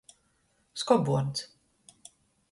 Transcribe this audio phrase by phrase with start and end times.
[0.81, 1.39] Skobuorns.